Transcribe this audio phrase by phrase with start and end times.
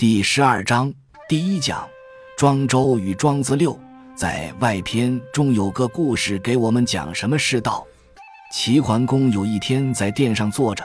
[0.00, 0.90] 第十二章
[1.28, 1.86] 第一讲：
[2.34, 3.78] 庄周与庄子六。
[4.16, 7.86] 在外篇中有个故事给我们讲什么是道。
[8.50, 10.82] 齐桓公有一天在殿上坐着，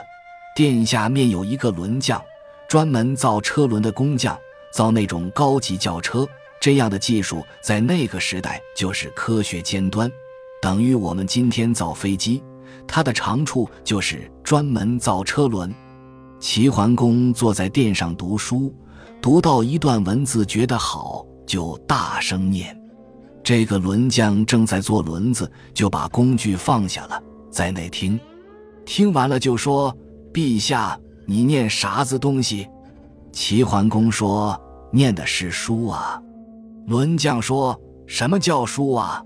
[0.54, 2.22] 殿下面有一个轮匠，
[2.68, 4.38] 专门造车轮的工匠，
[4.70, 6.28] 造那种高级轿车。
[6.60, 10.12] 这样的技术在那个时代就是科学尖端，
[10.60, 12.44] 等于我们今天造飞机。
[12.86, 15.74] 他的长处就是专门造车轮。
[16.38, 18.70] 齐桓公坐在殿上读书。
[19.26, 22.80] 读到一段文字，觉得好，就大声念。
[23.42, 28.20] 这个轮匠正在做轮子，就把工具放下了，在那听。
[28.84, 29.92] 听完了就说
[30.32, 32.68] ：“陛下，你念啥子东西？”
[33.34, 34.56] 齐桓公说
[34.94, 36.22] ：“念的是书啊。”
[36.86, 39.20] 轮匠说：“什么叫书啊？”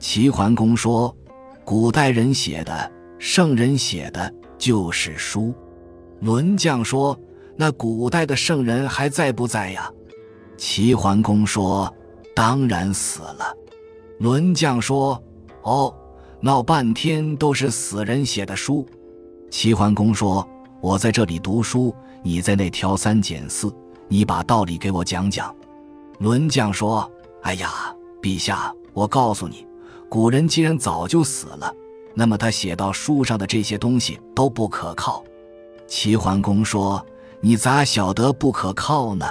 [0.00, 1.16] 齐桓公说
[1.64, 5.54] ：“古代人写的，圣人写的，就是书。”
[6.22, 7.16] 轮匠说。
[7.60, 9.90] 那古代的圣人还在不在呀？
[10.56, 11.92] 齐桓公说
[12.32, 13.52] ：“当然死了。”
[14.20, 15.20] 轮将说
[15.62, 15.92] ：“哦，
[16.40, 18.86] 闹半天都是死人写的书。”
[19.50, 20.48] 齐桓公说
[20.80, 21.92] ：“我在这里读书，
[22.22, 23.74] 你在那挑三拣四，
[24.06, 25.52] 你把道理给我讲讲。”
[26.20, 27.10] 轮将说
[27.42, 29.66] ：“哎呀，陛下，我告诉你，
[30.08, 31.74] 古人既然早就死了，
[32.14, 35.24] 那么他写到书上的这些东西都不可靠。”
[35.88, 37.04] 齐桓公说。
[37.40, 39.24] 你咋晓得不可靠呢？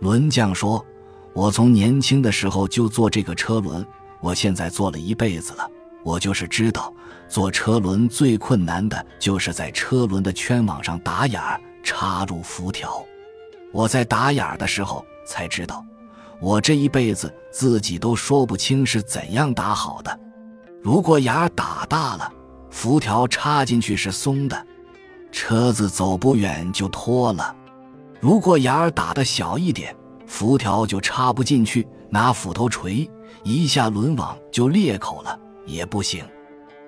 [0.00, 0.84] 轮匠说
[1.32, 3.86] ：“我从年轻的时候就做这个车轮，
[4.20, 5.68] 我现在做了一辈子了。
[6.02, 6.92] 我就是知道，
[7.28, 13.04] 做车轮最困难的就是在车轮的圈网上打眼儿，插入辐条。
[13.72, 15.84] 我在打眼儿的时候才知道，
[16.40, 20.18] 我这一辈子自己都说不清是怎样打好的。
[20.82, 22.32] 如果眼儿打大了，
[22.70, 24.66] 辐条插进去是松的。”
[25.30, 27.54] 车子走不远就脱了，
[28.20, 29.94] 如果眼儿打的小一点，
[30.26, 33.08] 辐条就插不进去，拿斧头锤
[33.44, 36.24] 一下，轮网就裂口了，也不行。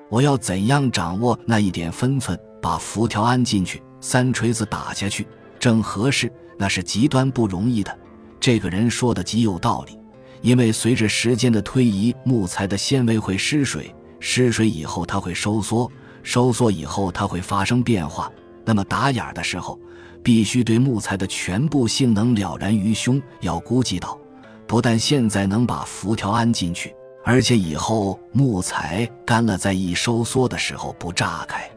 [0.08, 5.26] 我要怎样掌握那一点分寸，把辐条安进去，三锤子打下去
[5.58, 7.96] 正合适，那是极端不容易的。
[8.40, 9.98] 这个人说的极有道理，
[10.40, 15.90] 因为随着时间的推移，木材的纤维会失水，失水以后它会收缩。
[16.22, 18.30] 收缩以后，它会发生变化。
[18.64, 19.78] 那么打眼的时候，
[20.22, 24.18] 必须对木材的全部性能了然于胸，要估计到，
[24.66, 26.94] 不但现在能把辐条安进去，
[27.24, 31.68] 而且以后木材干了再一收缩的时候不炸开。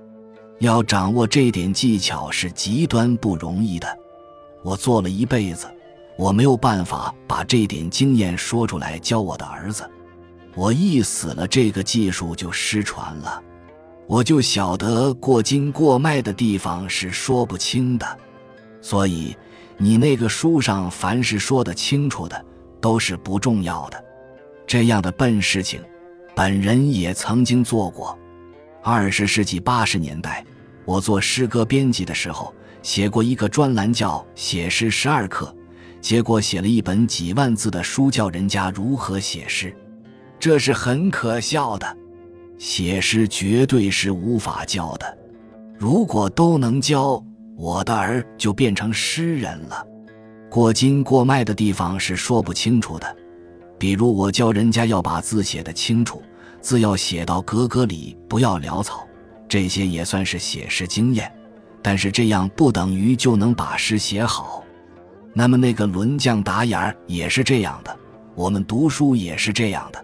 [0.59, 3.87] 要掌握这点技巧是极端不容易的。
[4.61, 5.67] 我做了一辈子，
[6.17, 9.89] 我没有办法把这点经验说出来教我的儿子。
[10.53, 13.41] 我一死了，这个技术就失传了。
[14.07, 18.05] 我就晓得过筋过脉的地方是说不清的，
[18.81, 19.35] 所以
[19.77, 22.45] 你那个书上凡是说得清楚的
[22.81, 24.03] 都是不重要的。
[24.67, 25.81] 这样的笨事情，
[26.35, 28.17] 本人也曾经做过。
[28.81, 30.45] 二十世纪八十年代，
[30.85, 35.45] 我做诗歌编辑的时候，写过一个专栏叫《写诗十二课》，
[36.01, 39.73] 结果写了一本几万字的书，教人家如何写诗，
[40.37, 41.97] 这是很可笑的。
[42.63, 45.17] 写诗绝对是无法教的，
[45.77, 47.21] 如果都能教，
[47.57, 49.85] 我的儿就变成诗人了。
[50.49, 53.17] 过筋过脉的地方是说不清楚的，
[53.77, 56.23] 比如我教人家要把字写得清楚，
[56.61, 59.05] 字要写到格格里，不要潦草，
[59.45, 61.29] 这些也算是写诗经验。
[61.81, 64.63] 但是这样不等于就能把诗写好。
[65.33, 67.93] 那么那个轮匠打眼儿也是这样的，
[68.35, 70.01] 我们读书也是这样的。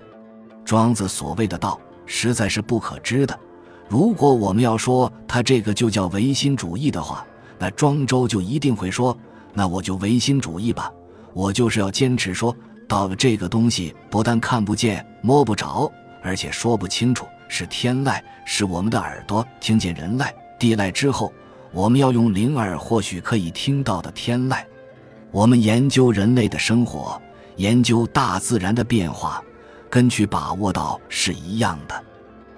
[0.66, 1.80] 庄子所谓的道。
[2.12, 3.40] 实在是不可知的。
[3.88, 7.24] 如果我们要说他这个就叫唯心主义的话，
[7.60, 9.16] 那庄周就一定会说
[9.54, 10.92] ：“那我就唯心主义吧。
[11.34, 12.56] 我就是要坚持说，
[12.88, 15.92] 到了这个东西不但看不见、摸不着，
[16.24, 21.32] 而且说不清楚，是天籁，是我们的耳朵听见人籁、地籁之后，
[21.72, 24.64] 我们要用灵耳或许可以听到的天籁。
[25.30, 27.22] 我们研究人类的生活，
[27.58, 29.44] 研究大自然的变化。”
[29.90, 32.04] 跟去把握到是一样的，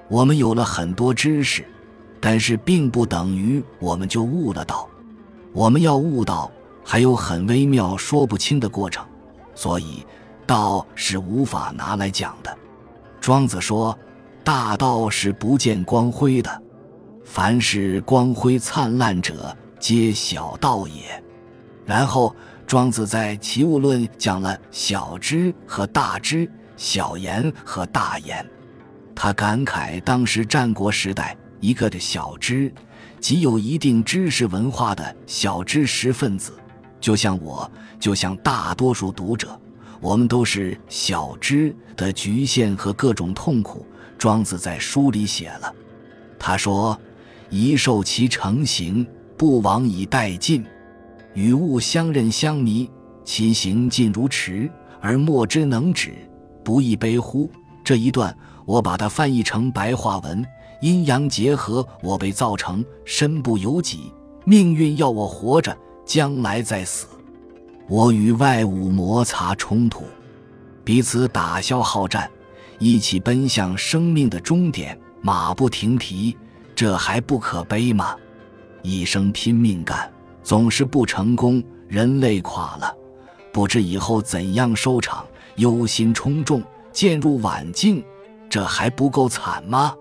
[0.09, 1.65] 我们有了很多知识，
[2.19, 4.87] 但是并不等于我们就悟了道。
[5.53, 6.51] 我们要悟道，
[6.83, 9.05] 还有很微妙说不清的过程，
[9.55, 10.05] 所以
[10.45, 12.57] 道是无法拿来讲的。
[13.19, 13.97] 庄子说
[14.43, 16.61] ：“大道是不见光辉的，
[17.23, 21.23] 凡是光辉灿烂者，皆小道也。”
[21.85, 22.35] 然后
[22.65, 26.49] 庄子在《齐物论》讲了小知和大知。
[26.81, 28.43] 小言和大言，
[29.13, 32.73] 他感慨当时战国时代一个的小知，
[33.19, 36.53] 即有一定知识文化的小知识分子，
[36.99, 39.61] 就像我，就像大多数读者，
[39.99, 43.85] 我们都是小知的局限和各种痛苦。
[44.17, 45.71] 庄子在书里写了，
[46.39, 46.99] 他说
[47.51, 49.05] ：“一受其成形，
[49.37, 50.63] 不往以殆尽；
[51.35, 52.89] 与物相认相迷，
[53.23, 54.67] 其行尽如迟，
[54.99, 56.15] 而莫之能止，
[56.63, 57.49] 不亦悲乎？”
[57.83, 58.35] 这一段
[58.65, 60.45] 我把它翻译成白话文：
[60.81, 64.11] 阴阳结合，我被造成，身不由己，
[64.45, 65.75] 命运要我活着，
[66.05, 67.07] 将来再死。
[67.87, 70.03] 我与外物摩擦冲突，
[70.83, 72.29] 彼此打消好战。
[72.79, 76.35] 一起奔向生命的终点，马不停蹄，
[76.73, 78.15] 这还不可悲吗？
[78.81, 80.11] 一生拼命干，
[80.41, 82.95] 总是不成功，人累垮了，
[83.51, 85.23] 不知以后怎样收场，
[85.61, 88.03] 忧心忡重，渐入晚境，
[88.49, 89.95] 这还不够惨吗？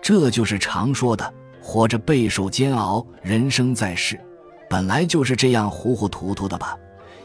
[0.00, 4.18] 这就是常说的，活着备受煎熬，人生在世，
[4.70, 6.78] 本来就是这样糊糊涂涂的吧？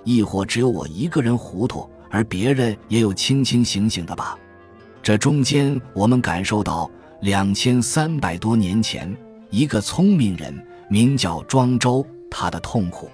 [0.04, 4.36] 亦或只有我一个人糊涂，而别人也有清清醒醒的吧？
[5.04, 6.90] 这中间，我们感受到
[7.22, 9.16] 两千三百多年前
[9.52, 10.52] 一个聪明人
[10.90, 13.08] 名叫庄周，他的痛苦。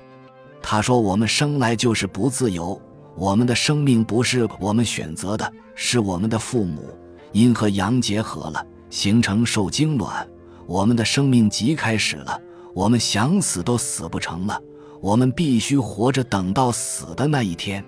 [0.61, 2.81] 他说：“我们生来就是不自由，
[3.15, 6.89] 我们的生命不是我们选择的，是我们的父母
[7.31, 10.27] 阴和阳结合了，形成受精卵。
[10.65, 12.39] 我们的生命即开始了，
[12.73, 14.59] 我们想死都死不成了，
[15.01, 17.83] 我们必须活着等到死的那一天。”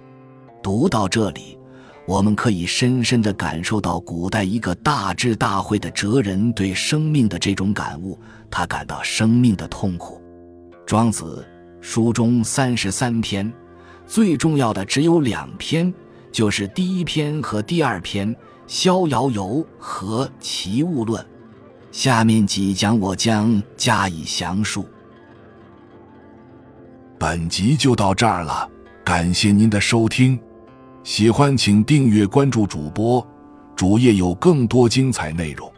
[0.62, 1.58] 读到这里。
[2.08, 8.16] 我们可以深深地感受到古代一个大智大慧的哲人对生命的这种感悟，
[8.48, 10.22] 他感到生命的痛苦。
[10.86, 11.44] 庄子
[11.82, 13.52] 书中三十三篇，
[14.08, 15.94] 最重要的只有两篇，
[16.32, 18.34] 就是第一篇和第二篇
[18.68, 19.44] 《逍遥游》
[19.80, 21.22] 和《齐物论》。
[21.92, 24.86] 下面几讲我将加以详述。
[27.18, 28.70] 本集就到这儿了，
[29.04, 30.38] 感谢您的收听。
[31.04, 33.26] 喜欢请订阅关注主播，
[33.76, 35.72] 主页有更多精彩内容。